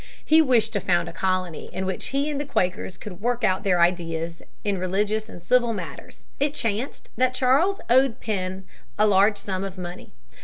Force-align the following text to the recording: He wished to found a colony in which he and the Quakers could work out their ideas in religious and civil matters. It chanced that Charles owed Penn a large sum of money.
He 0.25 0.41
wished 0.41 0.73
to 0.73 0.79
found 0.79 1.07
a 1.07 1.13
colony 1.13 1.69
in 1.71 1.85
which 1.85 2.05
he 2.05 2.27
and 2.27 2.41
the 2.41 2.45
Quakers 2.45 2.97
could 2.97 3.21
work 3.21 3.43
out 3.43 3.63
their 3.63 3.79
ideas 3.79 4.41
in 4.63 4.79
religious 4.79 5.29
and 5.29 5.43
civil 5.43 5.73
matters. 5.73 6.25
It 6.39 6.55
chanced 6.55 7.09
that 7.17 7.35
Charles 7.35 7.79
owed 7.87 8.19
Penn 8.19 8.65
a 8.97 9.05
large 9.05 9.37
sum 9.37 9.63
of 9.63 9.77
money. 9.77 10.13